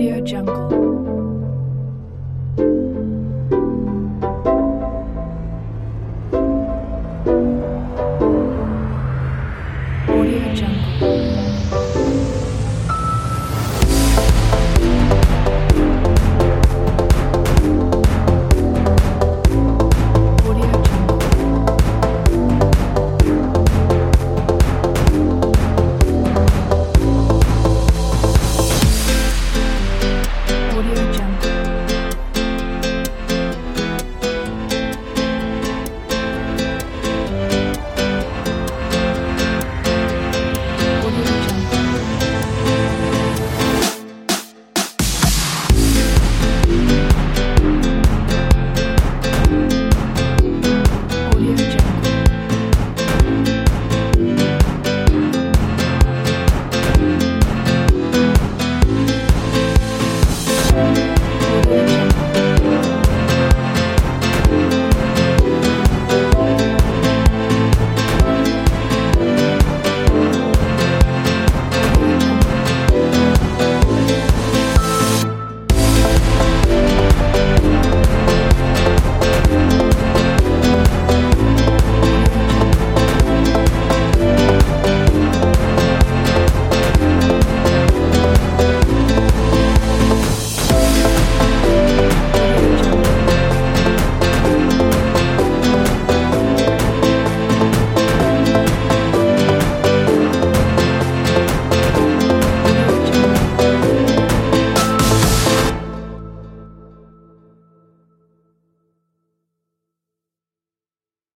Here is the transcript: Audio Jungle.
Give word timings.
Audio 0.00 0.18
Jungle. 0.24 0.89